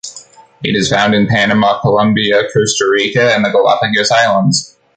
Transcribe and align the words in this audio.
It 0.63 0.75
is 0.75 0.89
found 0.89 1.13
in 1.13 1.27
Panama, 1.27 1.79
Colombia, 1.79 2.41
Costa 2.51 2.85
Rica, 2.91 3.35
and 3.35 3.45
the 3.45 3.51
Galapagos 3.51 4.09
Islands. 4.09 4.75